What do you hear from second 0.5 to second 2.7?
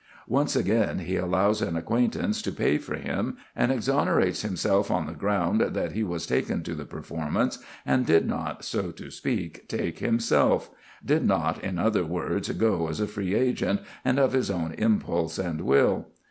again, he allows an acquaintance to